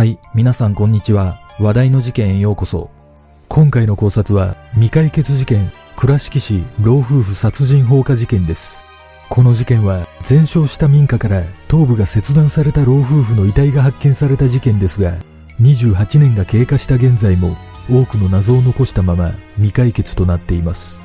[0.00, 1.42] はい、皆さんこんにちは。
[1.58, 2.88] 話題の事件へようこそ。
[3.48, 8.82] 今回の考察は、未解決事件、倉敷市老夫婦殺人放火事件です。
[9.28, 15.18] この事件は、全焼した民家から頭部が切断された老夫婦の遺体が発見された事件ですが、
[15.60, 17.58] 28年が経過した現在も、
[17.90, 21.02] 多くの謎を残したまま未解決となっています。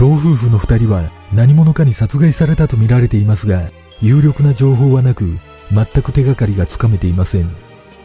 [0.00, 5.38] 老夫婦の二人は何者かに殺害されたとみられていますが、有力な情報はなく、
[5.70, 7.61] 全く手がかりがつかめていません。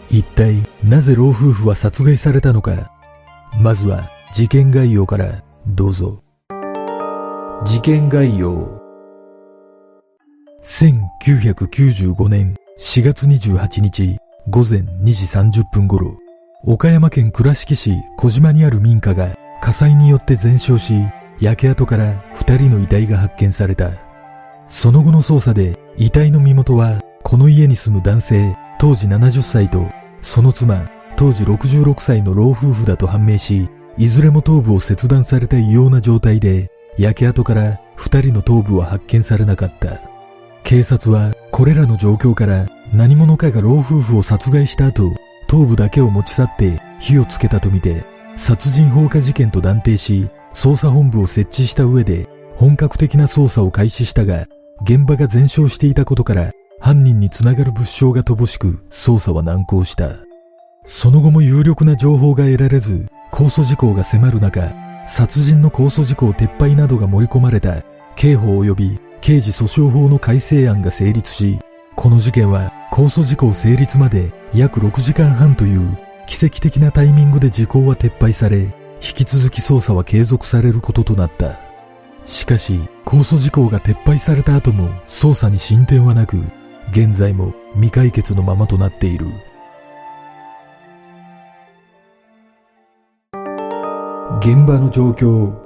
[0.10, 2.92] 一体なぜ老夫婦は殺害されたのか。
[3.60, 6.24] まずは事件概要からどうぞ。
[7.66, 8.82] 事件概要。
[10.64, 14.18] 1995年4月28日
[14.50, 16.18] 午前2時30分頃
[16.64, 20.94] 岡山県倉敷市小島にある民家が火災によって全焼し
[21.40, 23.92] 焼け跡から二人の遺体が発見された。
[24.70, 29.90] その後の捜査で遺体の身元はこの家に住む男性当時70歳と
[30.22, 40.02] その妻、当時66歳の老夫婦だと判明し、いずれも頭部を切断された異様な状態で、焼け跡から二人の頭部は発見されなかった。
[40.64, 45.16] 警察はこれらの状況から何者かが老夫婦を殺害した後、
[45.48, 54.46] 頭部だけを持ち去って火をつけたとみて、殺人放火事件と断定し、捜査本部を設置した上で本格的な捜査を開始したが、
[54.84, 60.18] 現場が全焼していたことから犯人につながる物証が乏しく捜査は難航した。
[60.86, 64.74] その後も有力な情報が得られず、控訴事項が迫る中、
[65.08, 67.82] 殺人の控訴事項撤廃などが盛り込まれた
[68.16, 71.60] 刑法及び刑事訴訟法の改正案が成立し、
[71.96, 81.60] この事件は控訴事項成立まで約6時間半という奇跡的なタイミングで時効は撤廃され、引き続き捜査は継続されることとなった。
[82.24, 86.44] しかし、控訴事項が撤廃された後も捜査に進展はなく、
[86.92, 89.28] 現在も未解決のままとなっている。
[94.40, 95.58] 現場の状況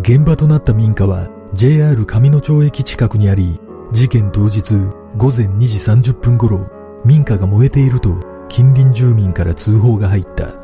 [0.00, 3.60] 現場となった民家は JR 上野町駅近くにあり、
[3.92, 4.74] 事件当日
[5.16, 6.68] 午前2時30分頃、
[7.04, 10.54] 民家が燃えていると近隣住民から通報が入った。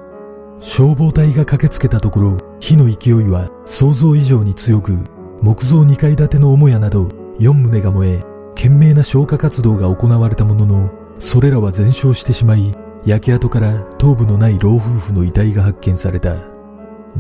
[0.61, 5.07] 消防隊が駆けつけたところ、火の勢いは想像以上に強く、
[5.43, 7.05] 木造2階建ての母屋など
[7.39, 16.35] 4棟が燃え、懸命な消火活動が行われたものの、それらは全焼してしまい、焼け跡から頭部のない老夫婦の遺体が発見された。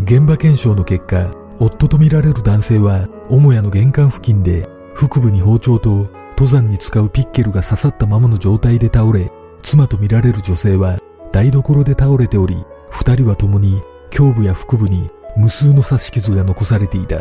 [0.02, 9.30] 現場検証の結果、夫とみられる男性は、母屋の玄関付近で、腹部に包丁と登山に使うピッケルが刺さったままの状態で倒れ、
[9.62, 10.98] 妻とみられる女性は
[11.32, 13.82] 台所で倒れており、二人は共に
[14.16, 17.18] 胸部や腹部に無数の刺し傷が残されていた。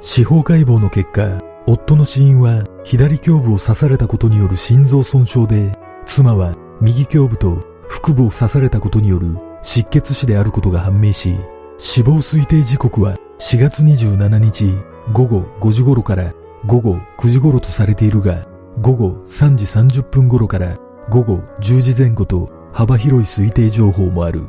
[0.00, 11.36] 司法解剖の結果、夫の死因は左胸部を刺されたことによる心臓損傷で、妻は右胸部と腹部を刺されたことによる失血死であることが判明し、
[11.78, 14.72] 死亡推定時刻は4月27日
[15.12, 16.32] 午後5時頃から
[16.66, 18.46] 午後9時頃とされているが、
[18.80, 20.76] 午後3時30分頃から
[21.08, 24.40] 午後10時前後と幅広い推定情報もある。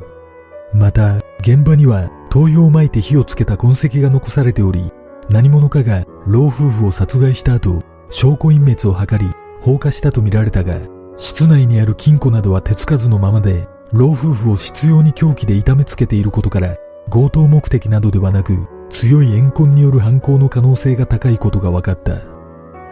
[0.74, 4.92] また、現場には灯油を撒いて火をつけた痕跡が残されており、
[5.30, 9.32] 何者かが老夫婦を殺害した後、証拠隠滅を図り、
[9.62, 10.80] 放火したとみられたが、
[11.18, 16.76] 室内にある金庫などは手つかずのままで、老夫婦を執拗に凶器で痛めつけていることから、
[17.12, 22.22] 強盗目的などではなく、強い怨恨による犯行の可能性が高いことが分かった。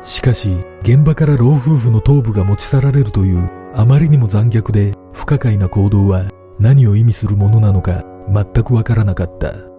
[0.03, 9.72] しかし、現場から老夫婦の頭部が持ち去られるという、あまりにも残虐で不可解な行動は何を意味するものなのか全くわからなかった。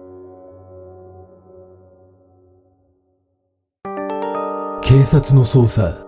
[4.87, 6.05] 警察の捜査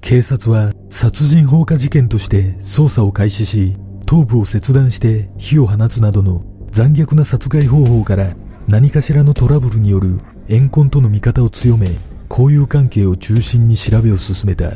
[0.00, 3.76] 警察は殺人放火事件として捜査を開始し、
[4.06, 8.34] 頭部を切断して火を放つなどの残虐な殺害方法から
[8.66, 11.98] 何かしらのトラブルによる怨恨との見方を強め、
[12.30, 14.72] 交友関係を中心に調べを進めた。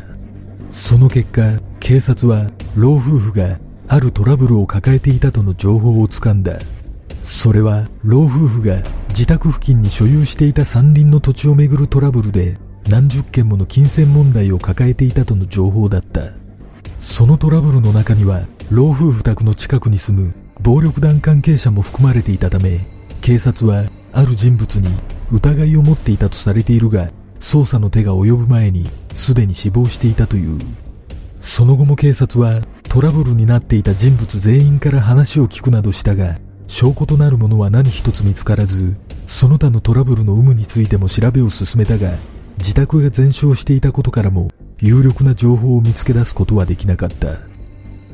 [0.71, 3.59] その結果、警察は老夫婦が
[3.89, 6.59] あるトラブルを抱えていたとの情報をつかんだ。
[7.25, 12.59] それは老夫婦が自宅付近に所有していた山林の土地をめぐるトラブルで
[12.89, 16.33] 何十件もの金銭問題を抱えていたとの情報だった。
[17.01, 22.87] そのトラブルの中には老夫婦宅の近くに住む暴力団関係者も含まれていたため、
[23.21, 24.89] 警察はある人物に
[25.31, 27.11] 疑いを持っていたとされているが、
[27.41, 30.59] 捜査の手が及ぶ前にすでに死亡していたという。
[31.41, 36.39] その後も警察はトラブルになっていた人物全員から話を聞くなどしたが、
[36.71, 38.97] 証拠となるものは何一つ見つからず、
[39.27, 42.13] その他のトラブルの有無についても調べを進めたが、
[42.59, 47.39] 自宅が全焼していたことからも有力な情報を見つけ出すことはできなかった。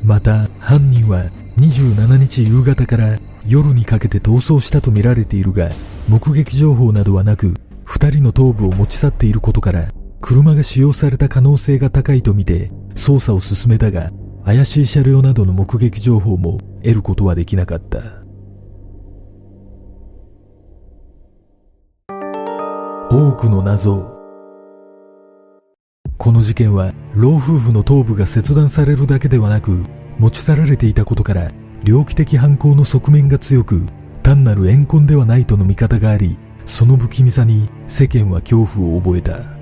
[0.02, 1.26] また、犯人は
[1.58, 5.68] 27日夕方から夜にかけて逃走したとみられているが、
[6.08, 9.90] 目撃情報などはなく、二人の頭部を持ち去っていることから、
[10.22, 14.12] 車が使用された可能性が高いとみて捜査を進めたが、
[14.46, 18.25] 怪しい車両などの目撃情報も得ることはできなかった。
[23.08, 24.16] 多くの謎
[26.18, 29.86] この事件は老夫婦の頭部が切断されるだけではなく
[30.18, 31.52] 持ち去られていたことから
[31.84, 33.86] 猟奇的犯行の側面が強く
[34.22, 39.56] 単なる怨恨ではないとの見方がありその不気味さに世間は恐怖を覚えた。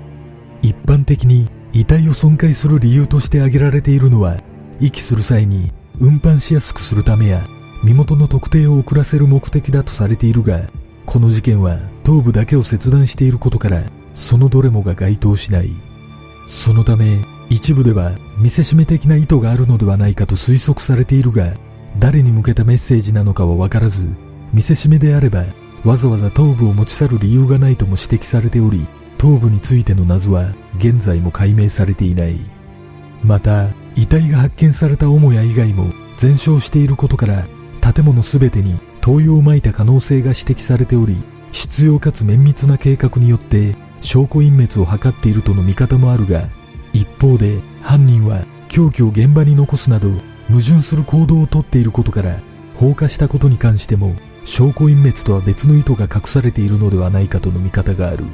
[0.63, 4.37] 一般的に遺体を損壊する理由として挙げられているのは
[4.79, 7.45] 遺棄する際に運搬しやすくするためや
[7.83, 10.61] 身元の特定を遅らせる目的だとされているが
[11.05, 13.83] この事件は頭部だけを切断していることから
[14.15, 15.69] そのどれもが該当しない。
[16.47, 17.19] そのため
[17.49, 21.53] 一部では見せしめ的な意図があるのではないかと推測されているが
[21.99, 24.17] 誰に向けたメッセージなのかはわからず
[24.53, 25.43] 見せしめであれば
[25.83, 28.87] わざわざ頭部を持ち去る理由がないとも指摘されており
[29.17, 32.39] 頭部についての謎は現在も解明されていない。
[33.23, 35.87] また遺体が発見された母屋以外も
[36.17, 37.47] 全焼していることから
[37.81, 46.49] 建物全てに灯油をまいた可能性が指摘されており必要かつ綿密な計画によって証拠隠滅を図っているとの見方もあるが、
[46.91, 50.09] 一方で犯人は凶器を現場に残すなど
[50.47, 52.39] 矛盾する行動をとっていることから
[52.73, 58.25] 放火したことに関しても証拠隠滅とは別の意図が隠されているのではないかとの見方がある。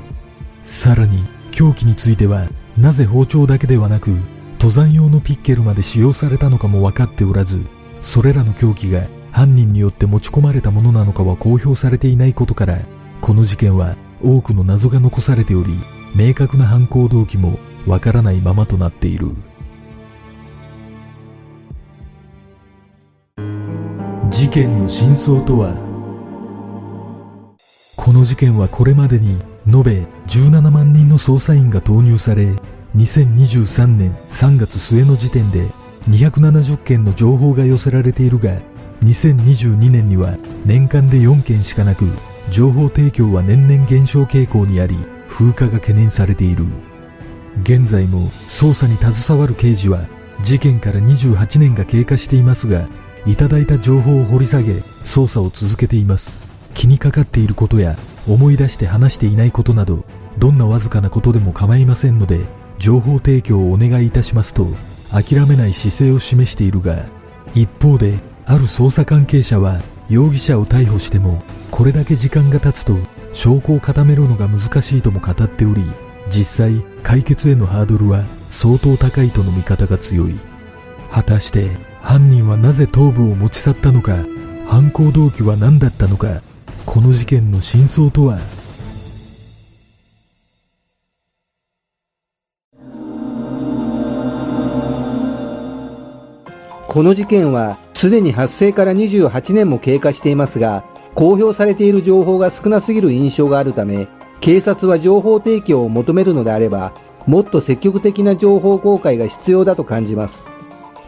[0.63, 2.47] さらに凶器については
[2.77, 4.11] なぜ包丁だけではなく
[4.53, 7.61] 登山用のピッケルまで使用されたのかも分かっておらず、
[8.01, 9.01] それらの凶器が
[9.31, 12.79] 犯人によって持ち込まれたものなのかは公表されていないことから、
[13.21, 15.79] この事件は多くの謎が残されており、
[16.15, 17.57] 明確な犯行動機も
[17.87, 19.29] わからないままとなっている。
[24.29, 25.75] 事件の真相とは？
[27.95, 32.55] この事件はこれまでに延べ17万人の捜査員が投入され、
[32.95, 35.69] 2023年3月末の時点で
[36.09, 38.59] 270件の情報が寄せられているが、
[39.03, 42.05] 2022年には年間で4件しかなく、
[42.49, 44.95] 情報提供は年々減少傾向にあり
[45.29, 46.65] 風化が懸念されている。
[47.63, 50.07] 現在も捜査に携わる刑事は
[50.41, 52.87] 事件から28年が経過していますが
[53.25, 54.71] いただいた情報を掘り下げ
[55.03, 56.41] 捜査を続けています。
[56.73, 57.95] 気にかかっていることや
[58.27, 60.05] 思い出して話していないことなど
[60.37, 62.45] どんなわずかなことでも構いませんので
[62.77, 64.67] 情報提供をお願いいたしますと
[65.11, 67.05] 諦めない姿勢を示しているが
[67.53, 69.79] 一方である捜査関係者は
[70.09, 72.97] 容疑者を逮捕してもこれだけ時間が経つと
[73.33, 75.83] 証拠を固めるのが難しいとも語っており
[76.29, 80.37] 実際解決へのハードルは相当高いとの見方が強い。
[81.09, 81.69] 果たして
[82.01, 84.15] 犯人はなぜ頭部を持ち去ったのか
[84.65, 86.41] 犯行動機は何だったのか
[86.85, 88.39] この事件の真相とは？
[96.87, 104.07] この事件はすでに発生から28年も経過していますが、公表されている情報が少なすぎる印象があるため、
[104.39, 106.93] 警察は情報提供を求めるのであれば、
[107.27, 110.47] もっと積極的な情報公開が必要だと感じます。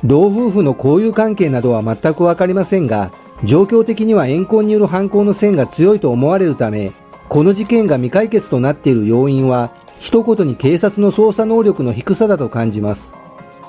[0.04, 3.12] 老夫婦の交友関係などは全くわかりませんが、
[3.44, 6.92] 状況的には怨恨による犯行の線が強いと思われるため、
[7.28, 13.12] この事件が未解決となっている要因は、一言に警察の捜査能力の低さだと感じます。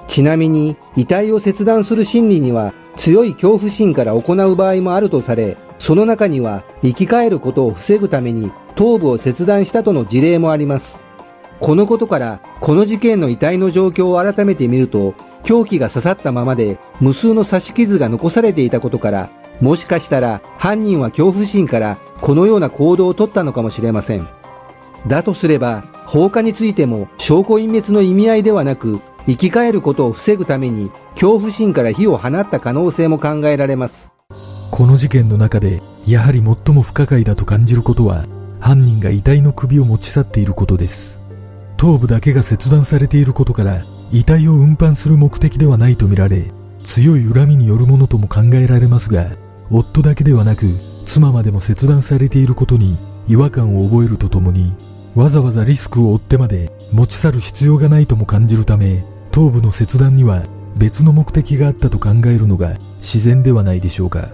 [0.09, 10.99] ちなみに、遺体を切断する心理には強い恐怖心から行う場合もあるとされ、その中には生き返ることを防ぐために頭部を切断したとの事例もあります。
[11.61, 24.29] このことから、この事件の遺体の状況を改めて見ると、凶器が刺さったままで無数の刺し傷が残されていたことから、もしかしたら犯人は恐怖心からこのような行動をとったのかもしれません。
[25.07, 34.11] だとすれば、放火についても証拠隠滅の意味合いではなく、生き返ることを防ぐために恐怖心から火を放った可能性も考えられます。
[34.71, 38.27] この事件の中で、やはり最も不可解だと感じることは、
[38.61, 41.21] 犯人が遺体の首を持ち去っていることです。
[41.77, 46.51] 頭部だけが切断されていることから、遺体を運搬する目的ではないとみられ、
[46.83, 49.31] 強い恨みによるものとも考えられますが、
[49.71, 50.67] 夫だけではなく、
[51.07, 54.73] 妻までも切断されていることに違和感を覚えるとともに、
[55.15, 60.45] わざわざリスクを負ってまで持ち去る必要がないとも感じるため、頭部の切断には
[60.77, 64.29] 別の目的があったと考えるのが自然ではないでしょうか。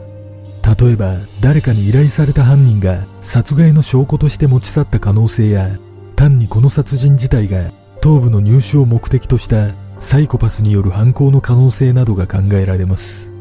[0.79, 5.71] 例えば、誰かに依頼された犯人が殺害の証拠として持ち去った可能性や、
[6.17, 9.69] 単にこの殺人自体が頭部の入手を目的とした
[10.01, 13.33] サイコパスによる犯行の可能性などが考えられます。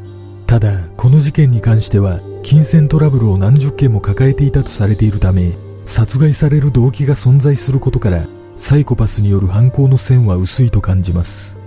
[0.48, 8.24] ただ、この事件に関しては、金銭トラブルを何十件も抱えていたとされているため、殺害される動機が存在することから、
[8.60, 11.58] サイコパスによる犯行の線は薄いと感じます。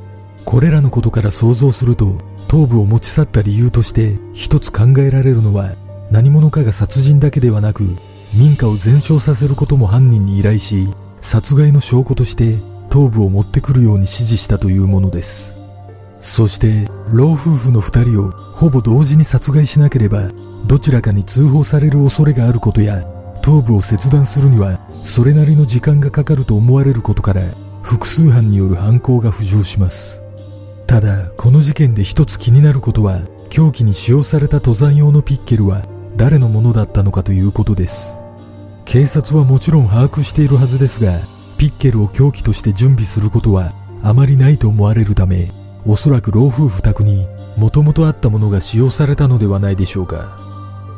[0.44, 2.18] これらのことから想像すると、
[2.49, 5.75] 頭部を持ち去った理由として一つ考えられるのは、
[6.11, 7.96] 何者かが殺人だけではなく、
[8.34, 10.87] 民家を全焼させることも犯人に依頼し、
[11.22, 12.58] 殺害の証拠として
[12.90, 15.56] 頭部を持ってくるように指示したというものです。
[16.20, 20.30] そして、老夫婦の二人をほぼ同時に殺害しなければ、
[20.66, 23.02] どちらかに通報される恐れがあることや、
[23.40, 27.42] 頭部を切断するには、それなりの時間がかかると思われることから、
[27.82, 30.23] 複数犯による犯行が浮上します。
[30.87, 35.85] ただ、この事件で一つ気になることは、凶器に使用された登山用のピッケルは
[36.16, 38.16] 誰のものだったのかということです。
[38.85, 41.18] 警察はもちろん把握しているはずですが、
[41.59, 45.50] ピッケルを凶器として準備することはあまりないと思われるため、
[45.87, 50.37] おそらく老夫婦宅にもともとあったものが使用されたのではないでしょうか。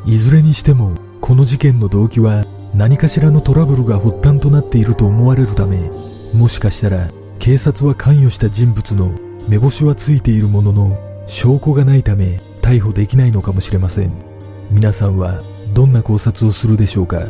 [0.07, 2.45] いずれにしても、この事件の動機は
[2.75, 5.91] 何かしらのトラブルが発端となっていると思われるため、
[6.35, 9.13] もしかしたら警察は関与した人物の
[9.49, 14.13] 目星はついているものの証拠がないため逮捕できないのかもしれません。
[14.73, 17.21] 皆さんはどんな考察をするでしょうか？